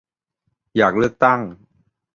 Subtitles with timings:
[0.75, 1.39] อยากเลือกตั้ง